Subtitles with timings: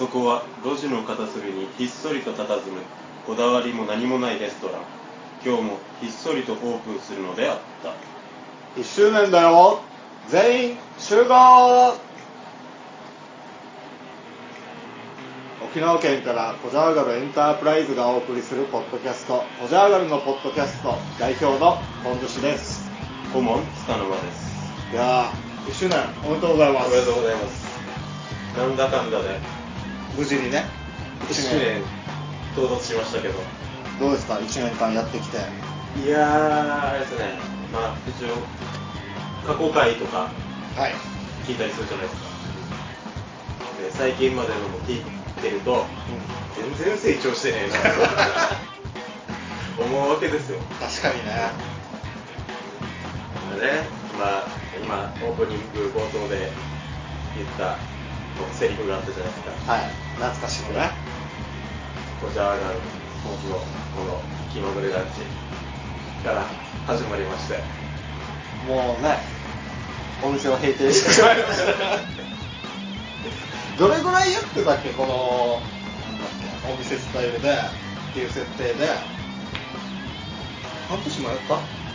[0.00, 2.80] そこは路地の片隅にひっそりと佇む。
[3.26, 4.80] こだわりも何もないレストラン。
[5.44, 7.90] 今日もひっそりとオープンするのであった。
[8.80, 9.82] 1周年だよ。
[10.30, 11.94] 全員集合。
[15.66, 19.44] 沖縄県からコジャーガルエンタープライズがお送りするポッドキャスト。
[19.60, 20.94] コジャーガルのポッドキャスト。
[21.18, 21.72] 代表の
[22.02, 22.90] 本主です。
[23.34, 24.50] 顧問つかの間です。
[24.94, 26.86] いやー1周年おめでとうございます。
[26.86, 27.68] おめでとうございます。
[28.56, 29.59] なんだかんだで
[30.16, 30.64] 無事にね。
[31.28, 31.82] 1周年
[32.54, 33.34] 到達しましたけど。
[33.98, 35.38] どうですか？1年間やってきて。
[36.04, 37.38] いやーあれですね。
[37.72, 38.36] まあ一応
[39.46, 40.30] 過去回とか
[40.76, 40.92] はい。
[41.46, 42.30] 聞いたりするじゃないですか。
[43.82, 45.02] で最近までのも聞い
[45.42, 45.84] てると
[46.56, 47.74] 全然成長してねえな。
[49.76, 50.58] と 思うわけですよ。
[50.80, 51.32] 確かにね。
[53.60, 53.84] ね
[54.18, 54.44] まあ
[54.82, 56.50] 今オープニング冒頭で
[57.36, 57.76] 言った
[58.40, 59.72] こうセリフがあったじゃないですか。
[59.72, 59.90] はい。
[60.16, 60.90] 懐かしのね
[62.20, 62.60] こちらがス
[63.24, 64.20] ポーツのこの
[64.52, 65.20] 気まぐれランチ
[66.24, 66.44] から
[66.86, 67.62] 始まりまして。
[68.66, 69.18] もうね
[70.22, 71.72] お店を閉店してしまいました。
[73.78, 75.62] どれぐらいやってたっけこの
[76.70, 78.88] お店スタイルでっていう設定で。
[80.90, 81.54] 半年もやった？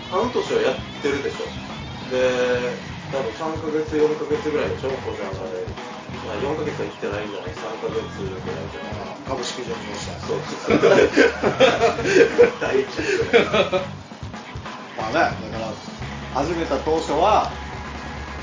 [0.10, 1.46] 半年はやってるでしょ。
[2.10, 2.72] で
[3.12, 5.68] 多分3ヶ月4ヶ月ぐらいでしょこちらがで、
[6.26, 10.80] まあ、4ヶ月は行ってないんじゃない3ヶ月ぐらいじゃない株式上場したそうそう
[12.62, 12.86] 大
[14.98, 15.74] まあねだから
[16.34, 17.52] 始めた当初は、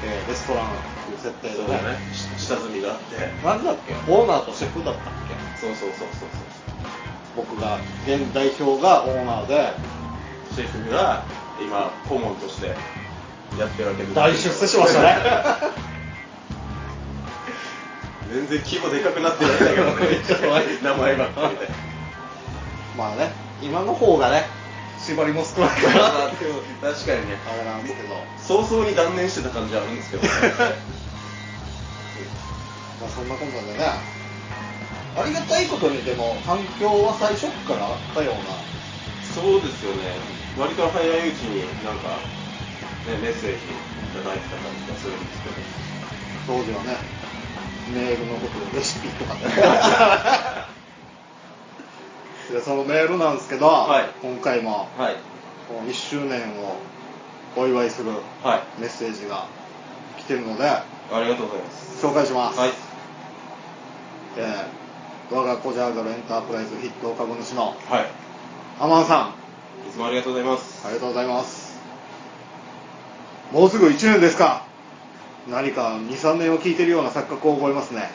[0.05, 0.71] えーレストランっ
[1.07, 1.99] ていう設定でそうだね
[2.37, 6.29] 下積みがあってなんだっけオーナーとシェフだったっけそうそうそうそう
[7.37, 9.73] 僕が現代表がオーナーで
[10.55, 11.25] シェフが
[11.61, 12.75] 今顧問として
[13.59, 16.02] やってるわけです大出世しましたね
[18.33, 20.79] 全然規模でかくなってないんだけどね。
[20.83, 21.69] 名前ばっかりで
[22.97, 23.31] まあね
[23.61, 24.45] 今の方がね
[24.99, 26.92] 縛りも少ないかまあら。
[26.95, 28.17] 確かにねあれなんですけど。
[28.39, 30.29] 早々に断念してた感じはあるんですけど、ね、
[33.01, 33.85] まあそんなこんなでね
[35.15, 38.57] ありがたいことにでも反響は最初からあったような。
[39.35, 40.17] そうですよね。
[40.59, 42.09] 割と早いうちになんか、
[43.07, 43.69] ね、メッセージい
[44.13, 45.57] ただいてた感じがするんですけど。
[46.47, 46.97] 当時はね
[47.91, 49.35] メールのことでレシピとか。
[49.41, 49.41] ね
[52.53, 54.05] でそのメールなんですけど、はい。
[54.20, 55.17] 今回もはい。
[55.69, 56.77] この1周年を
[57.57, 58.11] お祝いする
[58.42, 58.63] はい。
[58.79, 59.47] メッセージが
[60.19, 62.07] 来てるのでありがとうございます。
[62.07, 62.71] 紹介します、はい。
[64.37, 64.83] えー
[65.31, 68.07] 我がコジャーガルエンタープライズ筆頭株主のはい。
[68.79, 69.33] アマンさ
[69.87, 69.89] ん。
[69.89, 70.87] いつもありがとうございます。
[70.87, 71.81] ありがとうございます。
[73.51, 74.67] もうすぐ1年ですか
[75.48, 78.11] 何か23年を聞いてるような錯覚を覚えますね。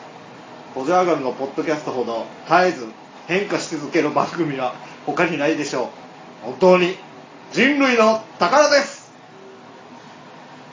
[0.74, 2.86] コジャーガルのポッドキャストほど絶えず
[3.26, 4.74] 変化し続ける番組は
[5.06, 5.88] 他にないでしょう。
[6.42, 6.96] 本当に。
[7.52, 9.12] 人類の宝です。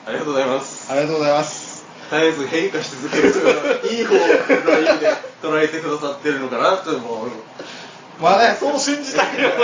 [0.06, 0.92] ありがとうございます。
[0.92, 1.86] ありがとうございます。
[2.10, 3.32] 絶えず変化し続ける。
[3.32, 4.14] というのはいい方
[4.70, 5.08] の意味で
[5.42, 7.30] 捉えてくださってるのかなと思う。
[8.20, 9.56] まあねそう信じたいよね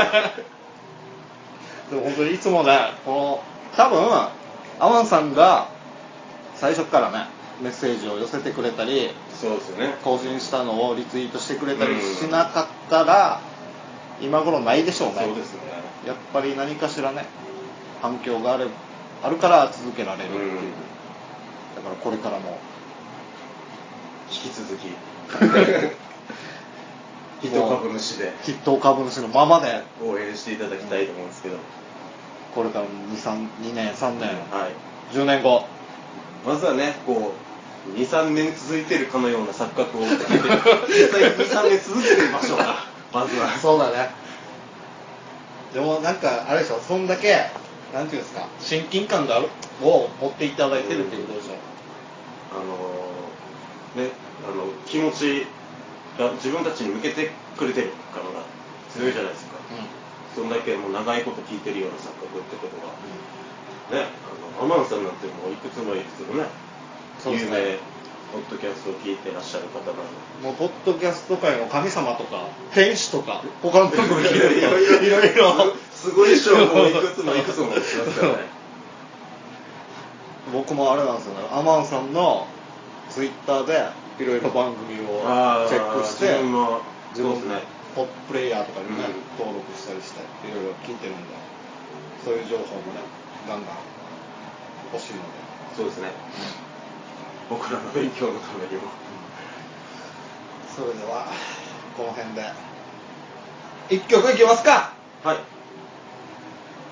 [1.91, 3.43] でも本当にいつもねこの
[3.77, 4.29] 多分
[4.79, 5.69] アマンさんが
[6.63, 7.27] 最初からね
[7.61, 9.97] メッセージを寄せてくれたりそうですよね。
[10.05, 13.41] 更新したのをリツイートしてくれたりしなかったら、
[14.21, 15.25] 今頃ないでしょうね。
[15.25, 15.73] そうですよね。
[16.07, 17.27] やっぱり何かしらね
[18.01, 18.69] 反響がある
[19.25, 20.57] あるから続けられるっていう、うん。
[21.75, 22.59] だからこれからも
[24.31, 24.87] 引き続き。
[27.45, 28.33] 一株主で。
[28.45, 29.83] 筆頭株主のままで。
[30.01, 31.57] 応援していただきたいと思うんですけど、
[32.55, 35.17] これからも2 2年3年、はい。
[35.17, 35.67] 10年後
[36.45, 42.87] まずはねこう23年続いてるかのような錯覚を実際23年続けてみましょうか。
[43.13, 43.51] まずは。
[43.59, 44.11] そうだね。
[45.75, 47.51] でもなんかあれでしょそんだけ
[47.93, 49.49] なんていうんですか親近感がある
[49.83, 51.55] を持っていただいてるっていうことでしょ、
[52.53, 54.13] あのね
[54.45, 55.47] あの気持ち
[56.19, 58.45] が自分たちに向けてくれてる感が
[58.91, 59.57] 強いじゃないですか、
[60.35, 66.49] そんだけもう長いこと聞いてるような錯覚ってことは、ねあのアマンさんなんてもういくつもいくつもね
[67.23, 67.57] そうですね。
[67.57, 67.79] 有名
[68.33, 70.03] ポッドキャストを聞いてらっしゃる方なの
[70.41, 70.49] で。
[70.49, 75.75] もうポッドキャスト界の神様とか 天使とか他の番組聞いてるといろいろいろいろ。
[75.93, 78.39] すすごい賞もいくつもいくつもしますからね。
[80.53, 81.47] 僕もあれなんですよね。
[81.53, 82.47] アマンさんの
[83.09, 83.87] ツイッターで
[84.19, 86.81] いろいろ番組をあーチェックして自分も。
[87.11, 87.63] 自分そうですね。
[87.95, 89.05] ポッププレイヤーとかにね、
[89.39, 89.47] うん。
[89.47, 91.43] 登録したりしていろいろ聞いてるんで
[92.25, 93.05] そういう情報もね
[93.47, 93.92] ガンガン
[94.93, 95.25] 欲しいので。
[95.77, 96.09] そうですね、
[97.51, 98.83] うん、僕らの勉強のためにも。
[100.77, 101.27] それでは
[101.97, 102.53] この辺で。
[103.91, 104.93] 一曲いきますか。
[105.25, 105.39] はい。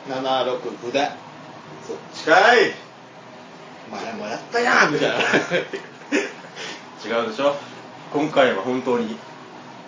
[0.08, 1.08] 76歩で。
[1.86, 2.72] そっちかい。
[3.90, 4.92] 前もやったやん。
[4.92, 5.16] みたいな。
[5.16, 5.20] 違
[7.26, 7.56] うでしょ。
[8.12, 9.16] 今回は本当に。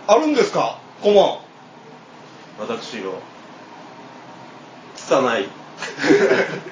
[0.06, 0.78] あるんですか？
[1.02, 1.38] 顧問
[2.58, 3.20] 私の
[4.96, 5.48] 拙い。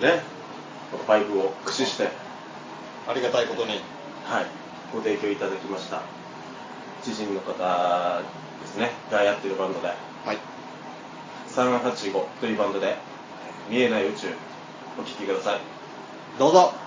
[0.00, 0.22] ね。
[1.06, 2.08] バイプを駆使して。
[3.08, 3.80] ありがたいことに。
[4.24, 4.46] はい。
[4.92, 6.02] ご提供いただきました。
[7.02, 8.22] 知人の方
[8.60, 8.90] ですね。
[9.10, 9.88] がやってるバンドで。
[9.88, 9.94] は
[10.32, 10.38] い。
[11.48, 12.96] 385というバンドで
[13.68, 14.28] 「見えない宇宙」
[14.98, 15.60] お聴きください。
[16.38, 16.79] どうぞ。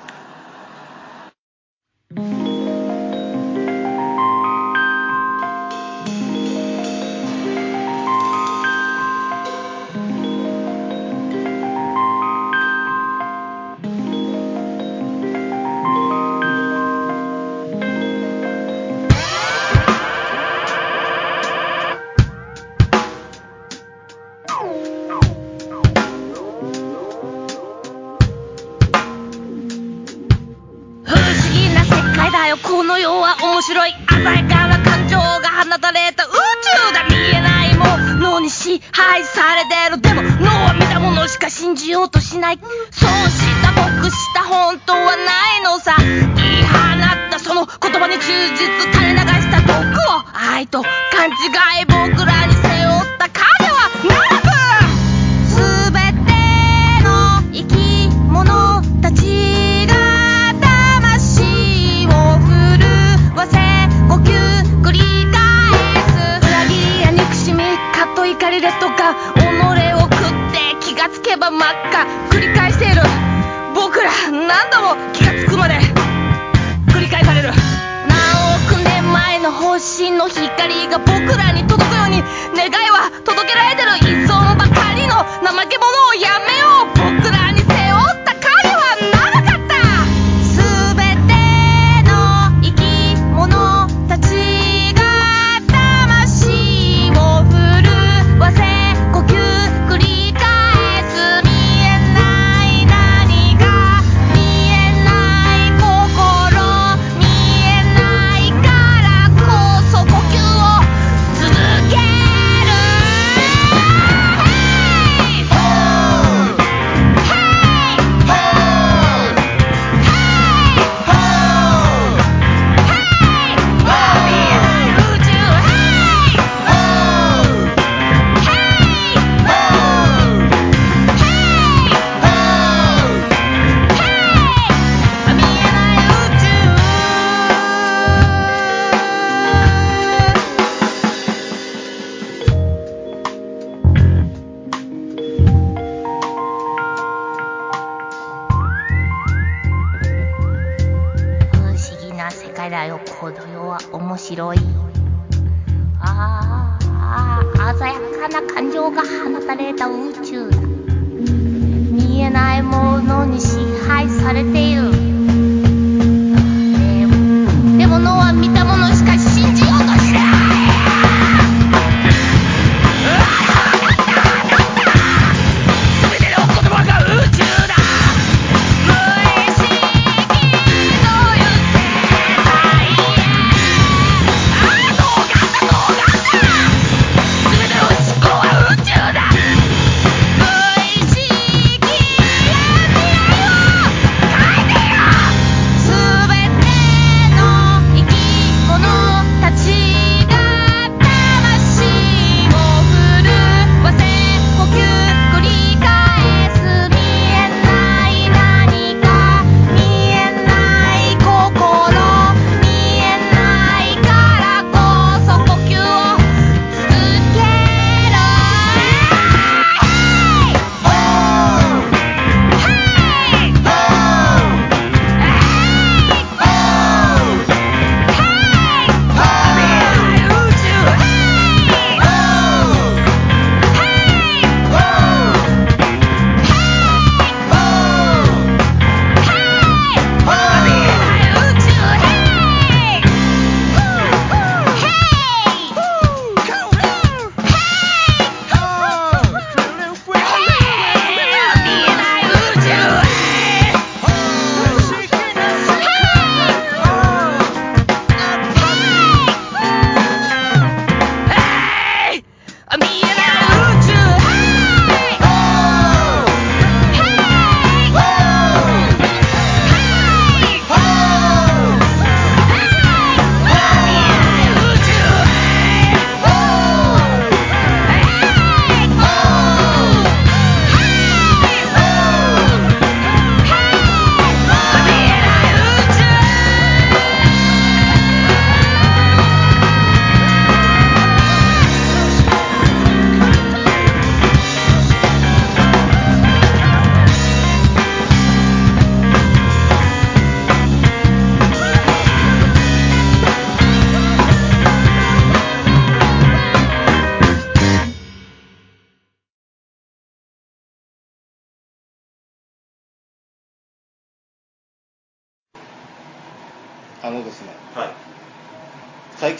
[154.33, 154.72] 広い。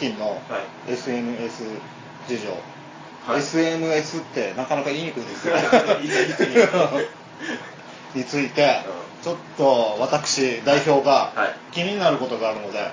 [0.09, 0.35] 近のは
[0.89, 0.91] い。
[0.93, 1.63] SNS
[2.27, 2.49] 事情、
[3.27, 3.39] はい。
[3.39, 5.55] SNS ってなかなか言いにくいですよ。
[8.15, 8.61] について
[9.21, 11.55] うちょっと私代表がはい。
[11.71, 12.91] 気になることがあるのではい。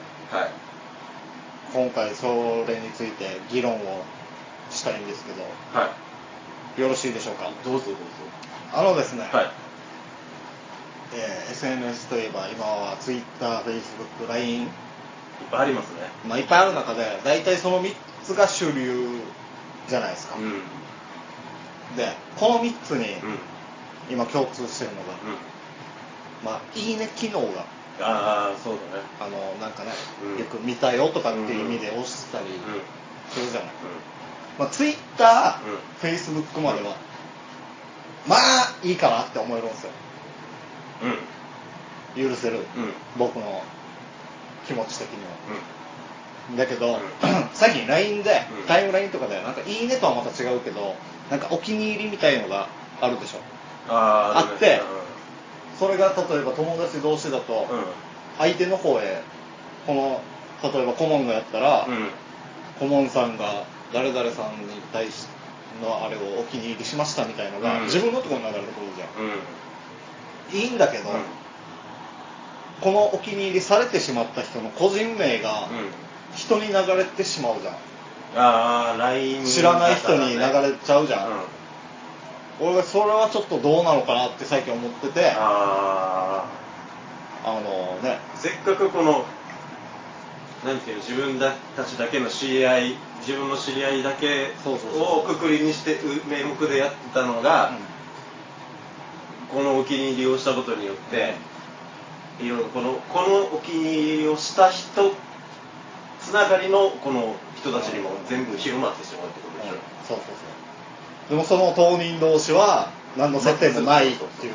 [1.74, 4.02] 今回それについて議論を
[4.70, 5.42] したいんですけど
[5.78, 5.90] は
[6.78, 6.80] い。
[6.80, 7.50] よろしいでしょうか？
[7.64, 8.00] どうぞどうぞ。
[8.72, 9.50] あのですね、はい。
[11.12, 14.68] えー SNS といえば今は TwitterFacebookLINE
[15.40, 16.00] いっぱいありますね。
[16.28, 17.94] まあ、いっぱいある中で大体その3
[18.25, 19.20] つが主流
[19.88, 20.44] じゃないですか、うん。
[20.44, 20.52] うん
[21.97, 22.06] で
[22.38, 23.38] この3つにうん。
[24.11, 25.14] 今共通してるのが、
[26.44, 27.64] まあ、いいね機能が
[28.00, 29.04] ああそうだね。
[29.20, 29.92] あのなんかね、
[30.25, 30.38] うん。
[30.38, 32.52] よく見たよとかっていう意味で押したりうん。
[33.30, 33.73] するじゃない、う
[34.59, 35.61] まあ、Twitter、
[36.02, 36.97] う Facebook までは
[38.26, 38.40] まあ
[38.82, 39.90] いいかなって思えるんですよ。
[42.18, 42.30] んうん。
[42.30, 42.64] 許せる、うん。
[43.16, 43.62] 僕の
[44.70, 45.34] 気持ち的には。
[46.50, 46.56] うん。
[46.56, 47.00] だけど、うん。
[47.52, 48.30] 最近 LINE で、
[48.62, 48.66] うん。
[48.68, 50.94] タイムラインとかでなんかいいねとはまた違うけど
[51.28, 52.68] なんかお気に入りみたいのが
[53.02, 53.38] あるでしょ。
[53.88, 54.80] あーあって
[55.78, 57.84] それが例えば友達同士だと、うん。
[58.38, 59.22] 相手の方へ
[59.86, 60.22] この
[60.62, 62.08] 例えば顧問がやったら、うん。
[62.78, 65.26] 顧問さんが誰々さんに対し
[65.82, 67.84] のあれをお気に入りしましたみたいのが、うん。
[67.86, 69.08] 自分のところに流れてくるじゃん。
[69.18, 70.60] うん。
[70.60, 71.39] いいんだけど、うん
[72.80, 76.37] このお気に入りされてしまった人の個人名がうん。
[76.37, 77.75] 人に流れてしまうじゃん。
[78.37, 81.30] ああ LINE 知らない人に流れちゃうじゃん、
[82.62, 82.68] うん。
[82.68, 85.32] 俺はそれはちょっとどうなのかなって最近思ってて。
[85.37, 86.44] あ
[87.44, 88.20] あのね。
[88.34, 89.25] あせっかくこの
[90.64, 92.96] なんていうの自分たちだけの知り合い
[93.26, 97.72] 自分の知り合いだけをくくりにしてう名目でやってたのが、
[99.52, 101.34] このお気に入りをしたことによって、
[102.42, 105.12] いろいろこのこのお気に入りをした人
[106.20, 109.75] つながりのこの人たちにも全部広まってしまうってことでしょ、
[110.09, 110.32] そうそうそ
[111.28, 111.30] う。
[111.30, 114.54] でもその当人同士は何の接点もないっていう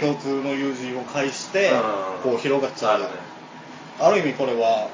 [0.00, 2.30] 共通の友人を介してうん。
[2.30, 3.00] こう広がっちゃう。
[3.00, 3.06] ね。
[4.00, 4.88] ある意味これは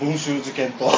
[0.00, 0.90] 文集事件と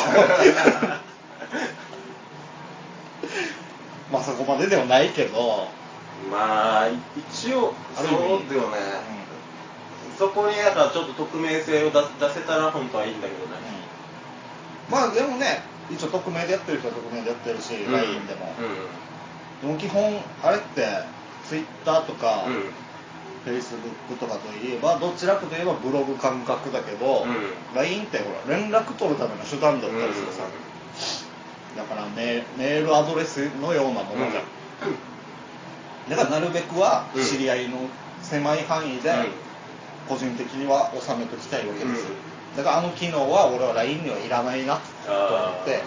[4.13, 5.69] まあそこまでではないけど、
[6.29, 8.09] まあ一応そう
[8.49, 8.77] だよね、
[10.19, 13.57] そこにだからちょっと匿名性を出出せたら本当はいいんだけどね、
[14.91, 17.93] まあでもね一応匿名でやってる人は匿名でやってるし、うん。
[17.93, 18.53] LINE でも、
[19.63, 20.87] うでも基本あれって
[21.49, 22.63] Twitter とか、んうん。
[23.41, 27.75] Facebook とかといえばどちらかといえばブログ感覚だけど、うん。
[27.75, 30.45] LINE ってほら連絡取るための手段だったりするさ、
[31.77, 34.45] だからメメールアドレスのようなものじゃん、
[36.09, 37.79] だからなるべくはうん知り合いの
[38.23, 39.11] 狭い範囲で
[40.09, 42.57] 個人的には収めときたいわけです、うん。
[42.57, 45.83] だからあの機能は俺は LINE にはいらないなと思って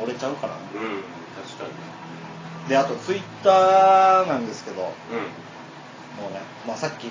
[0.00, 0.60] 漏れちゃうからね。
[0.74, 1.02] うん、うん、
[1.42, 1.96] 確かに。
[2.68, 7.06] であと Twitter なんですけどもううね、まあ、さっき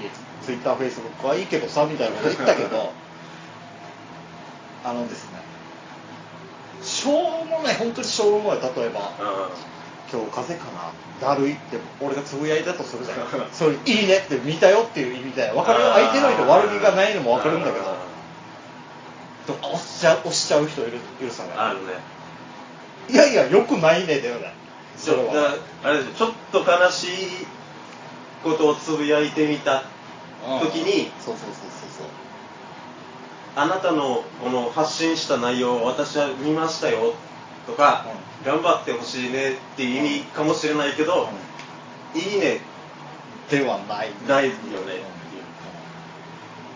[0.45, 2.91] TwitterFacebook はいいけどさみたいなこと言ったけど
[4.83, 5.39] あのですね
[6.83, 9.03] しょうもない本当にしょうもない例えばん
[10.11, 11.27] 今日風邪かな？
[11.27, 13.17] だるいって俺がつぶやいたとするじゃん。
[13.51, 15.93] それいいねって見たよっていう意味で分かるよ。
[15.93, 17.85] 相手の人悪気がないのも分かるんだけど。
[19.47, 21.53] 押しちゃう押しちゃう人いるいるさね。
[21.55, 21.93] あるね。
[23.09, 24.53] いやいやよくないねだよね。
[24.97, 25.33] それちょは。
[25.33, 27.09] だあれですよちょっと悲しい
[28.43, 29.83] ことをつぶやいてみた。
[30.61, 32.07] 時にそうそうそうそうそう。
[33.55, 37.15] あなたのこの発信した内容を私は見ましたよ
[37.65, 38.05] とか、
[38.45, 41.29] 頑張ってほしいねっていう意味かもしれないけど、
[42.13, 42.59] いいね。
[43.49, 44.11] ではない。
[44.27, 44.57] ないよね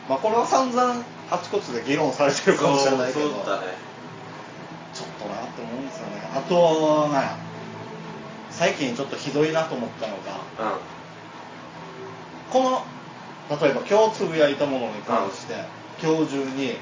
[0.07, 3.33] まあこれは散々あちこちで議論されてるかもしれないけどね。
[4.93, 6.13] ちょっとなって思うんですよね。
[6.35, 7.49] あとね
[8.49, 10.79] 最近ちょっとひどいなと思ったのがう
[12.51, 12.83] こ
[13.49, 15.53] の例えば今日つぶやいたものに関して、
[16.01, 16.75] 今日中に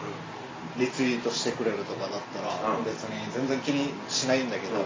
[0.77, 2.83] リツイートしてくれるとかだったら、うん。
[2.85, 4.85] 別に全然気にしないんだけど、うん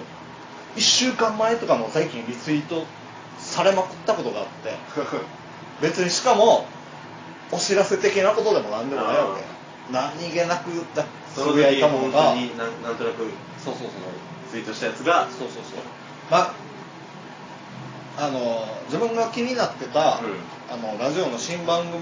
[0.76, 2.86] 1週間前とかも最近リツイート
[3.38, 4.74] されまくったことがあって
[5.82, 6.66] 別にしかも
[7.52, 9.44] お知らせ的なことでも何でもないわけ、
[9.92, 11.04] 何気なくだ
[11.36, 13.26] つぶやい時たものがになんなんとなく
[13.64, 13.90] そうそうそう。
[14.50, 15.64] ツイートしたやつがそうそうそう。
[16.30, 16.54] ま
[18.18, 20.06] ああの自分が気になってた、うん。
[20.70, 22.00] あのラジオの新番組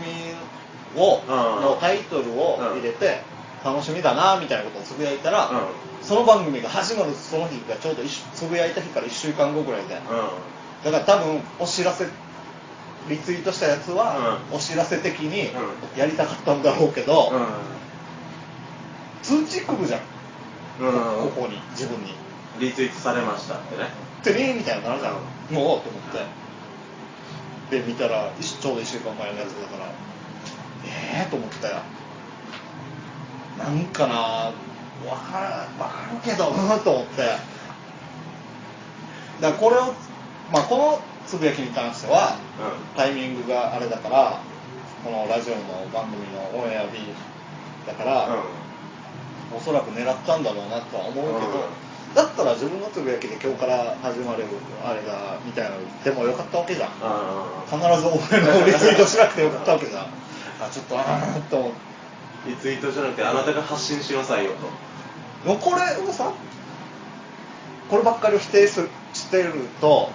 [0.95, 1.61] を、うん。
[1.63, 3.21] のタイトルを入れて、
[3.63, 5.59] 楽しみだなみたいなことをつぶやいたら、うん。
[6.01, 12.07] その番組が始まるその日がちょうどつぶやいた日から1週間後ぐらいでうだから多分お知らせ
[13.09, 14.55] リツイートしたやつは、うん。
[14.57, 15.99] お知らせ的にうん。
[15.99, 17.45] やりたかったんだろうけど、うん。
[19.21, 20.01] 通知来るじゃん、
[20.81, 21.31] うん。
[21.31, 22.13] ここに自分に。
[22.59, 23.89] リツイートされましたってね。
[24.21, 26.01] てねみたいなのあるじゃん、もうと思っ
[27.69, 27.79] て。
[27.79, 29.91] で見たら一ちょうど1週間前のやつだから
[30.85, 31.57] ええー、と思って。
[31.59, 31.81] たよ
[33.59, 37.23] なんかなわからわかるけどうん と思って。
[37.23, 37.39] だか
[39.41, 39.93] らこれを
[40.51, 42.35] まあこのつぶやきに関しては
[42.97, 44.39] タイミングがあれだから
[45.03, 45.61] このラジオの
[45.93, 47.13] 番組のオンエア日
[47.87, 48.27] だから、
[49.55, 51.71] おそらく狙ったんだろうなとは思うけど、う
[52.11, 52.13] ん。
[52.13, 54.43] だったら自分のつぶやきで今日から始まる
[54.83, 56.89] あれだみたいなの言ってもよかったわけじゃん。
[57.65, 60.03] 必ず俺のリツイートしなくてよかったわけじゃん。
[60.03, 61.88] あちょっとあーっと思って
[62.47, 65.49] リツイートじゃなくてあなたが発信しなさいよと。
[65.49, 66.33] でもこれをさ
[67.89, 70.11] こればっかりを否定するしてると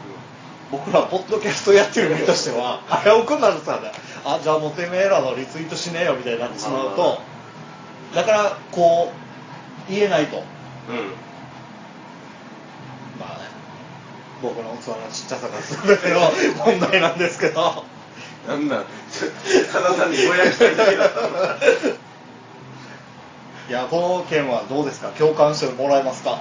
[0.71, 3.81] 僕らポッドキャストやってる身としては危うくなるさ
[4.25, 7.21] あじゃあもうてめえらのリツイートしねえよみたいになってしまうと
[8.15, 9.25] だからこう
[9.93, 10.39] 言えないと。
[10.39, 10.45] うん。
[13.19, 13.45] まあね。
[14.43, 16.21] 僕の器のちっちゃさが全ての
[16.65, 17.85] 問題なんですけど。
[18.47, 18.85] なんだ。
[19.73, 21.29] ただ単にぼやきたいだけだったの
[23.69, 25.09] いやこの件はどうですか？
[25.11, 26.41] 共感してもらえますか？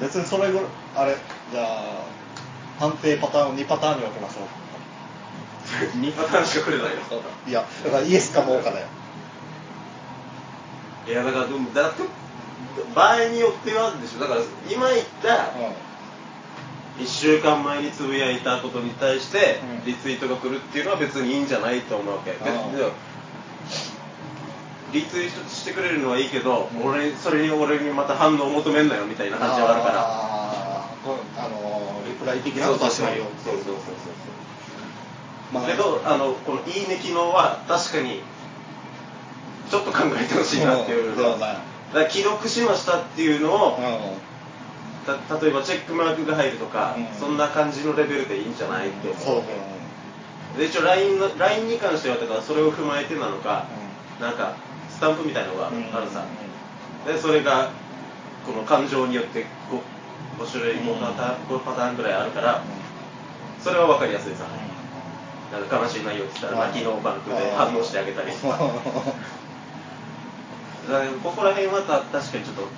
[0.00, 1.16] 別にそれぐらいあれ
[1.52, 2.04] じゃあ
[2.78, 4.44] 判定パターンを2パターンに分けましょう。
[6.00, 6.92] 2パターンしかくれないの
[7.46, 8.86] いやだからイエスかノーかだよ。
[11.06, 12.02] いやだからでもだって
[12.94, 14.20] 場合によってはでしょ。
[14.20, 15.50] だから今言った
[17.02, 19.84] 1週間前につぶやいたことに対してうん。
[19.86, 22.32] リツイートが来るっていうのは別にいいんじゃないと思うわけ。
[22.32, 22.76] 別うん。
[22.76, 22.82] に
[24.92, 29.94] リツイートしてくれるのはいいけど、うん俺それに俺にまた反応を求めんなよみたいな感じはあるから。
[29.98, 30.38] あ
[31.38, 38.20] あのリプライ的なそうことそうそうはしないよっていうそうそうそうまあけどあのこの「いいね」機能は確かに
[39.70, 41.10] ちょっと考えてほしいなっていう。
[41.10, 41.56] うんではない
[41.94, 47.18] だから既読しましたっていうのを、うた例えばチェックマークが入るとか、うん。
[47.18, 49.08] そんな感じのレベルでいいんじゃないって。
[49.08, 50.58] 思うんそうそう。
[50.58, 53.64] で一応 LINE, の LINE に関してはだからそれを踏まえてなのか、
[54.20, 54.56] なんか
[54.98, 56.24] スタンプみたいなのがある,、さ。
[57.06, 57.70] でそれが
[58.44, 62.64] この感情によって 5, 5種類5パターン、5パターンぐらいあるから
[63.60, 64.44] それは分かりやすいさ、
[65.52, 68.58] なんか悲しい内容って言ったら泣きのバンクで反応してあげたりとか。
[70.88, 72.68] だからここら辺はた確かにちょっと、ね、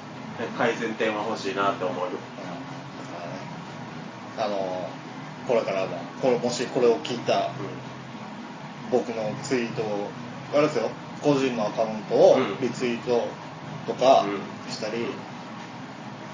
[0.59, 2.11] 改善点は欲しいなって思うよ。
[4.37, 4.91] あの
[5.47, 7.51] これからもこれもしこれを聞いた
[8.91, 10.09] 僕のツイートを
[10.53, 10.91] あれですよ
[11.23, 12.61] 個人のアカウントをうん。
[12.61, 13.27] リツイート
[13.87, 14.73] とかうん。
[14.73, 15.07] したり、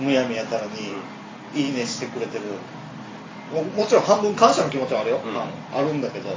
[0.01, 0.71] むやみやたらに
[1.55, 2.45] 「いいね」してくれてる。
[3.53, 5.79] ももちろん半分感謝の気持ちはあるよ、うん。
[5.79, 6.31] あるんだけど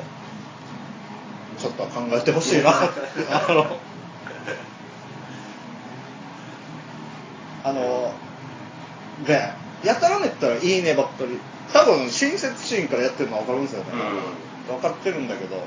[1.57, 2.69] ちょっと考えてほしいな。
[3.31, 3.77] あの
[7.63, 8.13] あの
[9.27, 11.39] ねやたらめったら「いいね」ばっかり。
[11.71, 13.91] 多分親切心からやってるのは分かるんですよね、
[14.67, 15.61] 分かってるんだけど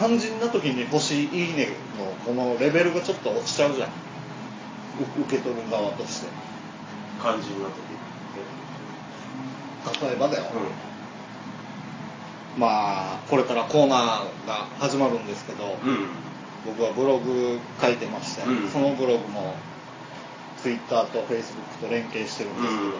[0.00, 1.68] 肝心な時に欲しい「いいね」
[2.00, 3.88] のこのレベルがちょっと落ちちゃうじゃん。
[3.88, 3.90] う
[5.22, 6.28] 受け取る側として。
[7.22, 7.80] 感じになって。
[10.06, 10.50] 例えばだよ、て
[12.56, 13.98] まあこれからコーナー
[14.46, 16.06] が始まるんですけど、うんうん
[16.66, 18.68] 僕はブログ書いてまして、うん。
[18.68, 19.54] そのブログも
[20.62, 22.92] Twitter と Facebook と連携してるんですけど、うん。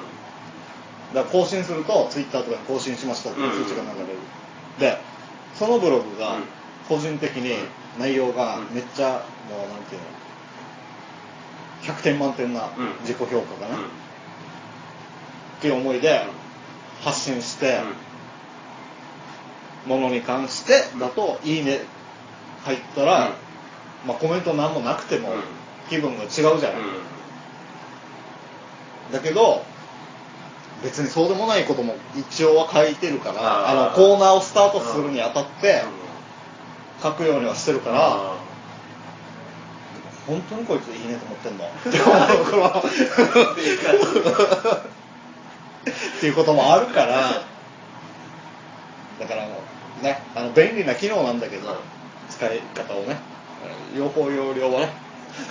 [1.14, 4.16] だ更新すると Twitter とかに更新しましたっていう通知が流れる、
[4.78, 4.98] で
[5.54, 6.44] そのブログがうん
[6.90, 7.54] 個人的に
[8.00, 12.90] 内容がうんめっちゃもうなんていうの100点満点なうん。
[13.02, 13.84] 自己評価がね、うん。
[13.84, 13.86] っ
[15.60, 16.26] ていう思いで
[17.02, 17.80] 発信して、
[19.86, 21.80] ものに関してだと「いいね」
[22.64, 23.32] 入ったら、うん。
[24.08, 25.42] まあ、コメント何もなくてもうん。
[25.88, 26.60] 気分が違うじゃない、う
[29.10, 29.12] ん。
[29.12, 29.64] だけど
[30.82, 35.82] 別にそうでもないことも一応は書いてるからあのコーナーをスタートするにあたって
[37.02, 38.36] 書くようにはしてるから、あ
[40.26, 41.64] 本当にこいついいねと思ってんの。
[41.64, 42.80] って思うから
[45.90, 47.42] っていうこともあるから
[49.18, 49.46] だから
[50.02, 51.76] ねあの便利な機能なんだけど
[52.28, 53.16] 使い方をね
[53.96, 54.92] 両方要領はね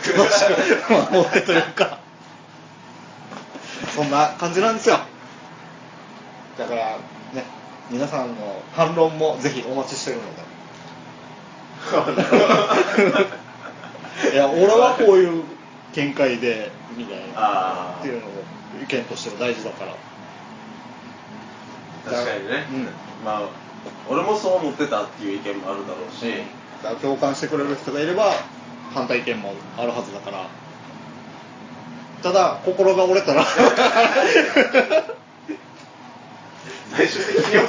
[0.04, 2.00] 正しく守ってというか。
[3.96, 5.00] そんな感じなんですよ。
[6.58, 6.98] だから
[7.34, 7.44] ね
[7.90, 10.49] 皆さんの反論もぜひお待ちしてるので
[14.34, 15.44] いや俺はこういう
[15.94, 17.24] 見解でみたいな。
[17.36, 18.34] あっていうのも
[18.82, 19.96] 意見としては大事だから。
[22.12, 22.88] 確かにね、うん。
[23.26, 23.42] まあ
[24.10, 26.26] 俺もそう思ってたっていう意見もあるだろうし、
[26.84, 28.34] だから共感してくれる人がいれば
[28.94, 30.48] 反対意見もあるはずだから。
[32.22, 33.46] ただ心が折れたら。
[36.92, 37.62] 最終的によ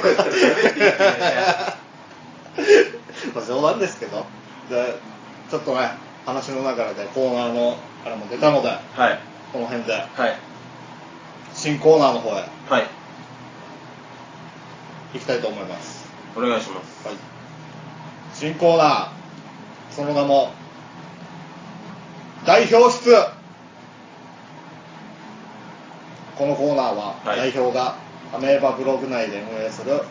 [3.33, 4.25] まあ冗談ですけど。
[4.69, 4.95] で
[5.49, 5.91] ちょっとね
[6.25, 9.19] 話の流れでコーナーのあれも出たのではい。
[9.51, 9.93] この辺で。
[9.93, 10.37] はい。
[11.53, 12.33] 新コーナーの方へ。
[12.69, 12.87] はい。
[15.13, 16.09] 行きたいと思います。
[16.35, 17.07] お願いします。
[17.07, 17.17] はい。
[18.33, 19.09] 新コーナー。
[19.91, 20.53] その名も
[22.45, 23.13] 代表室。
[26.37, 27.51] このコーナーははい。
[27.51, 27.97] 代表が
[28.33, 30.01] アメーバブログ内で運営する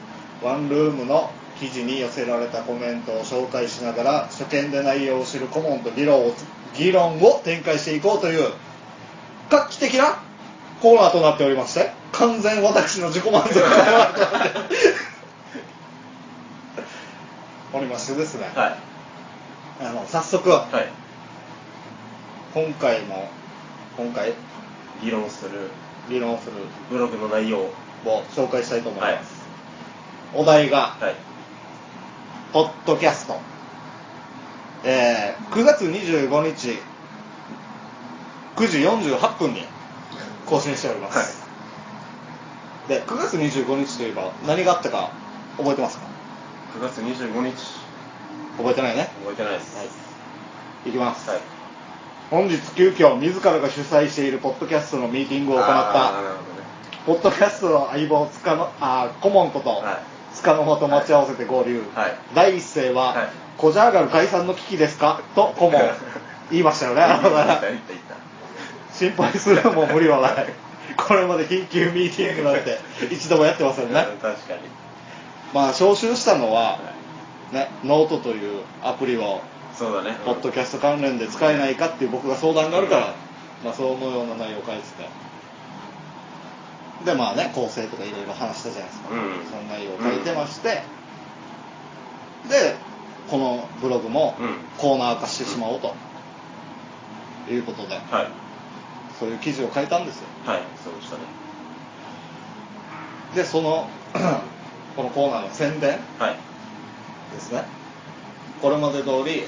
[0.42, 1.30] ワンルームの
[1.60, 6.34] 記事に寄せられたコメントを紹介しながら初見で内容を知る顧問と議論を
[6.74, 8.50] 議論を展開していこうという
[9.50, 10.22] 画期的な
[10.80, 14.58] コーナーとなっておりまして完全私の自己満足コーナーとなって
[17.74, 18.70] おりましてですね、は
[19.80, 19.84] い。
[19.84, 20.88] あの早速はい。
[22.54, 23.28] 今回も
[23.96, 24.32] 今回
[25.02, 25.70] 議論する
[26.08, 26.52] 議論する
[26.90, 27.74] ブログの内容を
[28.06, 29.44] を紹介したいと思います、
[30.34, 31.29] お題がはい
[32.52, 33.38] ポッドキャスト、
[34.84, 36.78] えー9月25日
[38.56, 39.64] 9時48分に
[40.46, 41.42] 更新しております、
[42.88, 45.12] で9月25日といえば何があったか
[45.56, 46.06] 覚えてますか
[46.76, 47.54] ？9月25日
[48.58, 49.08] 覚えてないね。
[49.20, 49.76] 覚えてないです。
[49.76, 50.88] はい。
[50.88, 51.40] いきます、はい。
[52.30, 56.12] 本日急遽自らが主催しているポッドキャストのミーティングを行った
[57.06, 60.09] ポッドキャストの相棒塚のあ顧問こと、はい
[60.40, 62.16] 塚の間と待ち合わせて合流、はい。
[62.34, 63.28] 第一声は、はい
[63.60, 65.20] コジャーガル解散の危機ですか？
[65.34, 65.82] と顧問
[66.50, 67.02] 言いましたよね。
[68.92, 70.46] 心配するのも無理はない。
[70.96, 72.78] これまで緊急ミーティングなんて
[73.10, 74.00] 一度もやってませんね。
[74.00, 74.60] うん確かに。
[75.52, 76.78] まあ招集したのはは、
[77.52, 79.40] ね、ノートというアプリを
[79.76, 80.16] そうだね。
[80.24, 83.14] ポッドキャスト関連で使えないかっていう僕が相談があるから、
[83.64, 85.06] まあ、そのような内容を書いてて
[87.04, 89.18] でまあね構成とかいろいろ話したじゃないですか、うん。
[89.50, 90.82] その内容を書いてまして、
[92.48, 92.76] で
[93.30, 94.54] このブログもうん。
[94.78, 95.94] コーナー化してしまおうと
[97.50, 98.28] いうことで、はい。
[99.18, 100.26] そういう記事を書いたんですよ。
[100.46, 101.22] はいそうでしたね。
[103.34, 103.88] でその
[104.96, 106.36] このコーナーの宣伝はい。
[107.34, 107.64] ですね。
[108.60, 109.44] これまで通り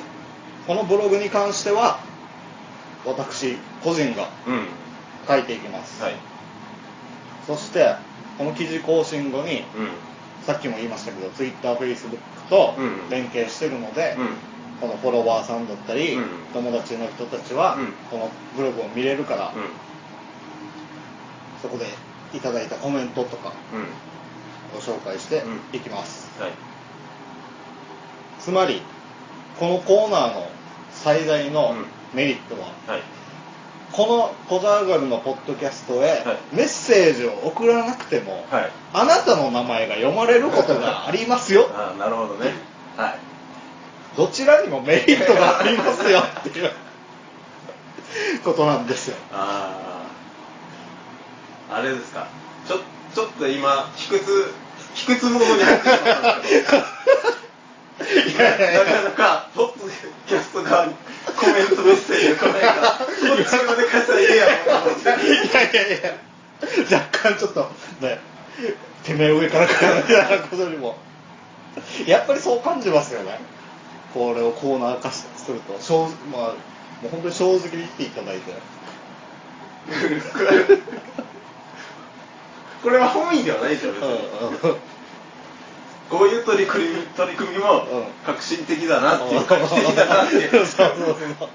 [0.66, 1.98] このブログに関しては
[3.04, 4.66] 私個人がうん。
[5.28, 6.31] 書いていきます、はい
[7.46, 7.94] そして
[8.38, 9.88] この記事更新後にうん。
[10.42, 12.18] さっきも言いましたけど TwitterFacebook
[12.50, 13.10] とうん。
[13.10, 14.28] 連携してるので、うん。
[14.80, 16.24] このフォロワーさんだったり、うん。
[16.52, 17.92] 友達の人たちは、うん。
[18.10, 19.62] このブログを見れるから、うん。
[21.62, 21.86] そこで
[22.36, 24.78] いただいたコメントとかうん。
[24.78, 25.60] を紹介してうん。
[25.72, 26.50] いきます、はい。
[28.40, 28.82] つまり
[29.60, 30.48] このコーナーの
[30.90, 31.84] 最大のうん。
[32.12, 33.02] メリットは、はい
[33.92, 36.56] このコザーガルのポッドキャストへはい。
[36.56, 38.70] メッセージを送らなくても、はい。
[38.94, 41.68] あなたの名前が読まれることがありますよ。
[41.74, 42.52] ああなるほどね。
[42.96, 43.18] はい。
[44.16, 46.70] どちらにもメリットがありますよっていう
[48.44, 49.16] ことなんですよ。
[49.32, 49.72] あ
[51.70, 52.26] ああれですか。
[52.66, 52.80] ちょ
[53.14, 54.54] ちょっと今卑屈
[54.94, 56.82] 卑屈モードに入ってしまったんですけど。
[58.02, 58.84] いやいやいや。
[58.84, 59.72] なかなかポッド
[60.26, 60.94] キャスト側に
[61.36, 67.60] コメントメッセージが来ないからこっちまで稼いでやろうと思っていやいやいや若干ちょっと
[68.00, 68.18] ね
[69.04, 70.96] てめえ上から来るみたいなことにも
[72.06, 73.38] やっぱりそう感じますよね
[74.14, 76.54] これをコーナー化すると正まあ
[77.02, 78.52] もう本当に正直に言っていただいて
[82.82, 84.10] これは本意ではないですよ別うん
[84.70, 84.76] うん
[86.12, 88.04] こういう取り組み取り組みもうん。
[88.26, 89.44] 革新的だなっていう。
[89.46, 91.48] 革新的だなっていうそうそうそう。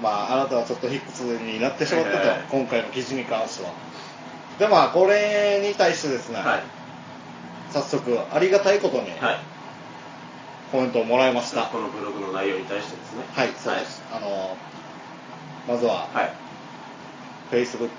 [0.00, 2.46] まああなたはちょっと卑屈になってしまったと、はいはいはい。
[2.50, 3.72] 今回の記事に関しては。
[4.60, 6.62] でまあこれに対してですね、はい。
[7.72, 9.38] 早速ありがたいことにはい。
[10.70, 11.62] コメントをもらいました。
[11.64, 13.24] このブログの内容に対してですね。
[13.34, 14.56] はいそうです、あの
[15.68, 16.32] まずは、はい。
[17.50, 17.90] Facebook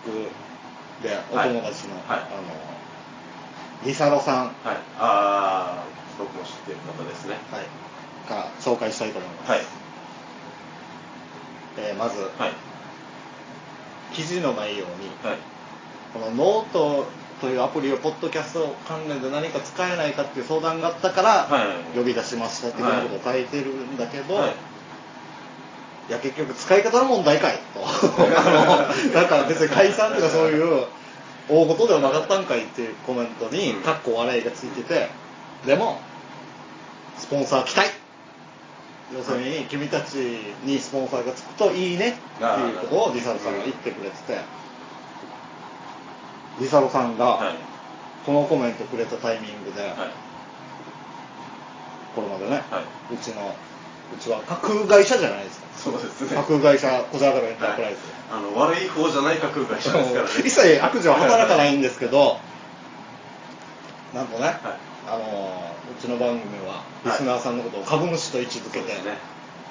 [1.04, 2.18] でお友達の、はい。
[2.18, 2.20] はい。
[2.20, 2.73] あの
[3.86, 5.84] リサロさん、はい、はいああ
[6.18, 7.38] 僕も知ってる方ですね。
[8.28, 9.62] から紹介したいと思います、はい。
[11.78, 12.52] えーまず、はい。
[14.14, 15.38] 記事の内容にはい。
[16.14, 17.06] このノート
[17.42, 21.98] というアプリをポッドキャスト関連で何か使えないかっていう相談があったから、はい。
[21.98, 24.56] 呼び出しましたっていうことを書いてるんだけど、はい。
[26.10, 27.80] いや結局使い方の問題かいと。
[29.14, 30.86] だから別に解散とかそういう
[31.50, 33.82] 大事ではなかったんかいっていうコメントにうん。
[33.84, 35.10] かっこ笑いがついてて
[35.66, 36.00] でも
[37.18, 37.90] スポンサー期待
[39.14, 40.16] 要するに君たち
[40.64, 44.64] にスポンサーがつくといいねっていうことをリサロさんが言ってくれてて。
[46.60, 47.56] リサロさんがはい。
[48.26, 49.94] このコメントくれたタイミングで、はい。
[52.16, 53.14] これまでね、はい。
[53.14, 53.54] うちの
[54.14, 56.36] うちは架空会社じゃないですかそうですね。
[56.36, 58.00] 架空会社小沢原エンタープライズ、
[58.32, 60.30] あの悪い方じゃない架空会社ですからね。
[60.40, 62.40] 一切悪事は働かないんですけど、
[64.14, 64.56] なんとね、はい。
[65.06, 69.18] あのうちの番組はリスナーさんのことを株主と位置づけてそうですね。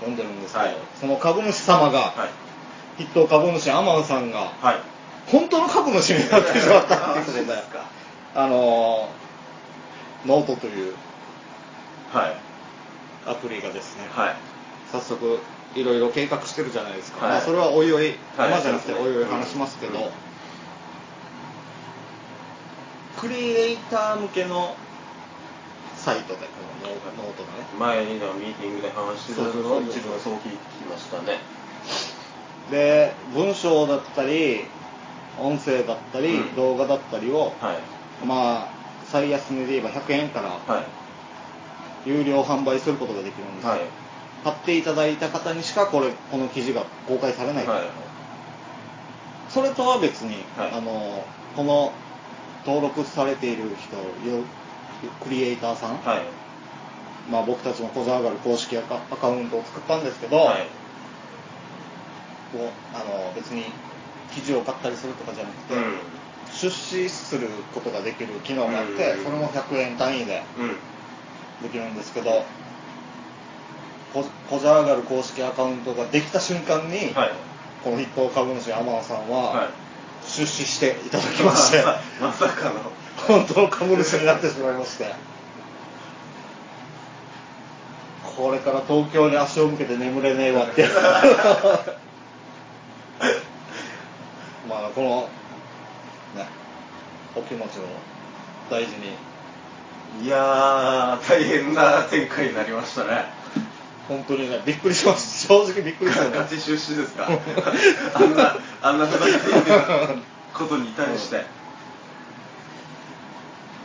[0.05, 0.77] 呼んでるんですけど、はい。
[1.01, 2.27] その株主様が、は
[2.99, 3.03] い。
[3.03, 4.77] 筆頭株主アマンさんがはい。
[5.29, 7.63] 本当の株主になってしまったっていうことで
[8.35, 9.09] あの
[10.27, 10.95] ノートという
[12.13, 12.37] はい。
[13.27, 14.37] アプリがですね、はい。
[14.91, 15.39] 早速
[15.75, 17.35] いろいろ計画してるじゃないですか、はい。
[17.37, 18.51] まあ、それはおいおい、はい。
[18.51, 20.11] 今じゃなくておいおい話しますけど、うん。
[23.19, 24.77] クリエイター向けの
[25.97, 26.45] サイトでこ
[26.83, 26.91] の
[27.25, 27.65] ノートがね。
[27.79, 30.57] 前にのミーティングで話してたのを自分はそう聞き
[30.91, 31.39] ましたね。
[32.71, 34.65] で文章だったり
[35.39, 36.57] 音声だったり、うん。
[36.57, 38.27] 動画だったりをはい。
[38.27, 38.69] まあ
[39.07, 40.85] 最安値で言えば100円からはい。
[42.05, 43.81] 有料販売することができるんですよ、はい
[44.45, 47.83] 買っていただいた方にしかこれこの記事が公開されない、はい。
[49.49, 50.71] それとは別に、はい。
[50.73, 51.25] あの
[51.57, 51.93] この
[52.67, 53.97] 登録されている人
[54.29, 54.43] よ
[55.23, 56.23] クリエイターさん、はい。
[57.31, 60.67] まあ、僕たちも小沢がる公式アカウントを作ったんですけど、はい。
[62.53, 63.65] こうあの別に
[64.35, 65.83] 記事を買ったりするとかじゃなくて、うん。
[66.53, 69.25] 出資することができる機能があって、うん。
[69.25, 70.69] それも100円単位でうん。
[71.63, 72.45] できるんですけど
[74.13, 77.31] こ小沢がる公式アカウントができた瞬間に、はい。
[77.83, 79.69] この筆頭株主天野さんは、はい。
[80.25, 81.83] 出資していただきまして
[82.21, 82.75] まさかの。
[83.27, 85.13] 本当の株主になってしまいまして。
[88.37, 90.87] これから東京に足を向けて眠れねえわって。
[94.69, 95.29] まあこの
[96.41, 96.47] ね
[97.35, 97.83] お気持ちを
[98.71, 99.13] 大事に。
[100.25, 103.42] いやー大変な展開になりましたね
[104.09, 107.29] 本当にねびっくりしました 正直びっくりしたねガチ出資ですか？
[108.15, 109.79] あんなあんなふざけて言ってた
[110.59, 111.45] ことに対して。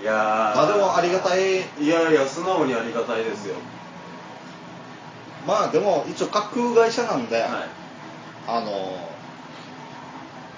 [0.01, 0.55] いやー。
[0.55, 1.57] まあでもありがたい。
[1.79, 3.55] いやいや素直にありがたいですよ。
[5.45, 7.49] まあでも一応架空会社なんで、はい。
[8.47, 8.97] あの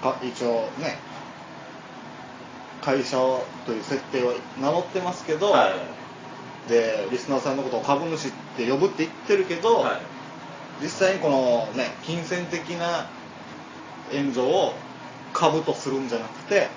[0.02, 0.98] か一応ね
[2.82, 3.16] 会社
[3.66, 5.72] という設定は名乗ってますけど、はい
[6.70, 10.00] でリスナーさんのことを株主って呼ぶって言ってるけど、はい。
[10.82, 13.06] 実際にこのね金銭的な
[14.12, 14.72] 援助を
[15.34, 16.68] 株とするんじゃなくてね。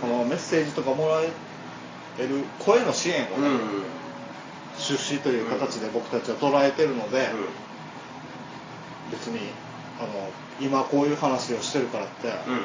[0.00, 3.60] このメッセージとかもらえる声の支援をね、うんうん。
[4.78, 7.28] 出資という形で僕たちは捉えてるので、
[9.10, 9.40] 別に
[9.98, 10.08] あの
[10.60, 12.34] 今こういう話をしてるからって、うん。
[12.34, 12.60] うん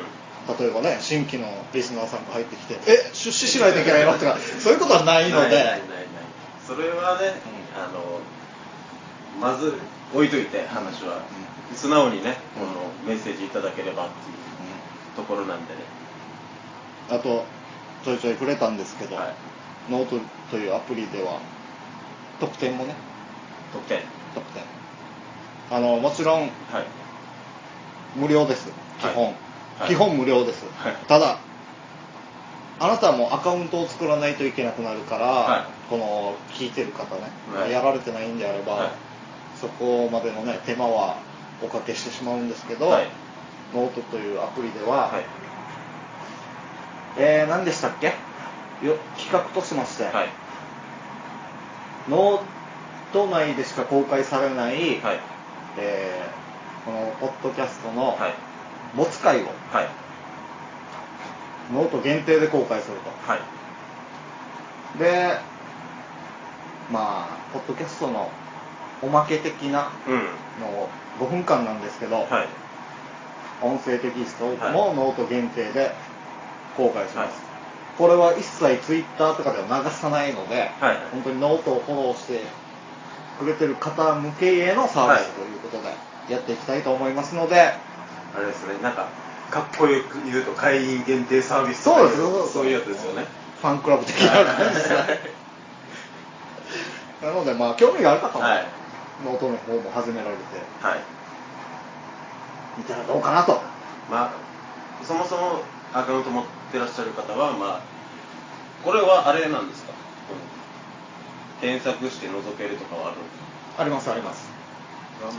[0.60, 5.82] 例えばね新規のリスナーさんが入ってきて「え出資しないといけないの?」とか そういうことはないので
[6.67, 7.28] それはね、
[7.75, 7.82] うん。
[7.82, 8.19] あの
[9.39, 9.73] まず
[10.13, 11.21] 置いといて話は、
[11.75, 12.67] 素直にね、うん。
[12.67, 15.82] このメッセージいただければっていうところなんでね。
[17.10, 17.45] あと
[18.04, 19.34] ちょいちょい触れたんですけど、はい。
[19.91, 20.17] ノート
[20.49, 21.39] というアプリでは
[22.39, 22.95] 特典もね。
[23.73, 24.01] 得点
[24.34, 24.63] 特典。
[25.71, 26.49] あのもちろんはい。
[28.15, 28.71] 無料です。
[28.99, 29.32] 基本、は
[29.86, 29.88] い。
[29.88, 30.95] 基本無料です、はい。
[31.08, 31.38] ただ
[32.80, 37.21] あなたもアカウントを作らないといけなくなるから、はいこの聞いてる方ね、
[37.56, 37.71] はい。
[37.71, 38.89] やられてないんであれば、はい。
[39.60, 41.17] そこまでのね手間は
[41.63, 43.08] おかけしてしまうんですけど、はい。
[43.74, 45.24] ノートというアプリでは、はい。
[47.17, 48.08] えー、何でしたっけ？
[48.86, 50.30] よ企画としまして、はい。
[52.10, 52.41] ノー
[53.13, 55.19] ト内でしか公開されない、はい。
[55.80, 56.45] えー
[56.86, 58.34] このポッドキャストのはい。
[58.95, 59.88] 没回をはい。
[61.74, 63.10] ノート限定で公開すると。
[63.32, 63.39] はい。
[65.00, 65.39] で
[66.91, 68.30] まあポッドキャストの
[69.02, 70.28] おまけ的なうん。
[70.62, 72.48] のを5分間なんですけど、はい。
[73.62, 74.74] 音声テキストはい。
[74.74, 75.91] もノート限定で
[76.78, 77.30] 公開します、はい。
[77.98, 80.98] これは一切ツイッターとかでは流さないので、はい。
[81.12, 82.41] 本当にノートをフォローして
[83.39, 87.74] くれてる方向けへのサービスということでやっていきたいと思いますので、
[88.36, 89.08] あれですねなんか
[89.52, 92.15] かっこよく言うと会員限定サービスとかそうで
[92.48, 92.54] す。
[92.54, 93.26] そういうやつですよね。
[93.62, 95.44] ファンクラブ的な感じですね
[97.25, 98.67] なのでまあ興味がある方は、はい。
[99.25, 100.43] ノートの方も始められて
[100.79, 100.99] はい。
[102.77, 103.53] みたらどうかなと。
[104.11, 104.33] まあ
[105.01, 107.81] そもそもアカウント持ってらっしゃる方はまあ
[108.83, 109.93] これはあれなんですか？
[111.61, 113.39] 検索して覗けるとかはあるんです
[113.77, 113.81] か？
[113.81, 114.53] ありますあります。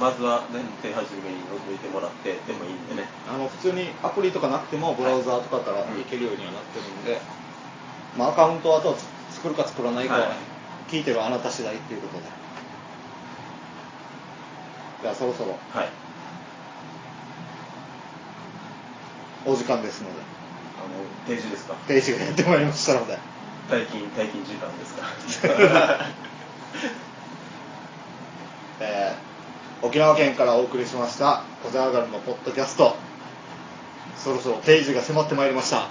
[0.01, 3.07] まずはね手始めに覗いてもらってでもいいんでね。
[3.31, 7.21] あの普通にアプリとかなくてもブラウザーとかからいけるようにはなってるんで、
[8.19, 8.95] まあ、アカウントはあとは
[9.31, 10.56] 作るか作らないかはね、はい
[10.89, 12.23] 聞いてるあなた次第っていうことで。
[15.03, 15.59] じゃあそろそろ。
[15.73, 15.89] はい。
[19.45, 20.15] お時間ですので。
[20.79, 20.83] あ
[21.33, 21.75] の定時ですか？
[21.89, 23.19] 定時がやってまいりましたので。
[23.71, 24.95] 退勤退勤時間です
[25.41, 25.99] か？
[28.81, 29.27] えー
[29.83, 32.97] 沖縄県からお送りしました「小沢上がりのポッドキャスト」
[34.17, 35.89] そろそろ定時が迫ってまいりました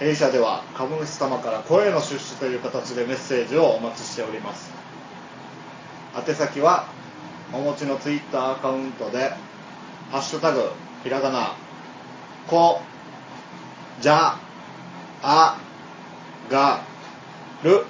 [0.00, 4.72] 弊社では株主様から声の出資という形でメッセージをお待ちしております。
[6.26, 6.86] 宛先は
[7.52, 9.34] お持ちのツイッターアカウントで
[10.10, 10.70] 「ハッシュタグ
[11.04, 11.54] ひらがな
[12.46, 12.80] こ
[14.00, 14.38] じゃ
[15.22, 15.58] あ
[16.50, 16.80] が
[17.62, 17.84] る」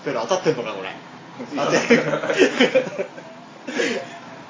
[0.00, 0.90] スペル当たってんのかこれ。
[1.54, 1.78] 当て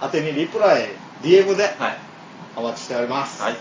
[0.01, 0.89] 当てにリプライ
[1.23, 1.99] DM ではい。
[2.57, 3.57] お待ちしております、はい。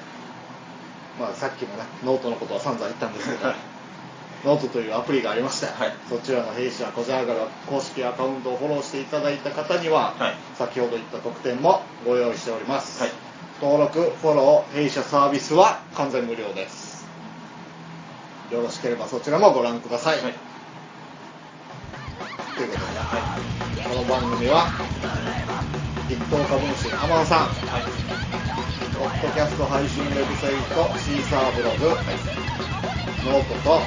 [1.19, 3.53] まあ、さっきもねノートのことは散々言ったんですけど
[4.45, 5.93] ノートというアプリがありまして、はい。
[6.07, 10.35] そちらの弊社コジャーガル公式アカウントをフォローしていただいた方には、はい。
[10.55, 13.11] 先ほど言った特典もご用意しております、はい。
[13.61, 16.94] 登録フォロー弊社サービスは完全無料です
[18.51, 20.33] よろしければそちらもご覧ください、はい。
[22.55, 22.87] ということで、
[23.83, 24.67] この番組は
[26.07, 27.55] 筆頭株主天野さん、ポ
[29.05, 31.97] ッドキャスト配信ウェブサイト Seesaa ブログ、
[33.25, 33.79] ノートと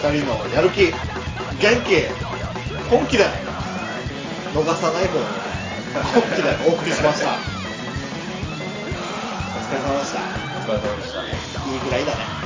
[0.00, 0.94] 2人のやる気元
[1.84, 2.06] 気
[2.88, 3.26] 本気で
[4.54, 5.24] 逃さない方に
[6.14, 7.32] 本気でお送りしました。
[7.32, 7.34] お
[9.68, 10.20] 疲れ様でした。
[10.20, 10.22] お
[10.62, 11.20] 疲れ様でした。
[11.70, 12.45] いいぐらいだね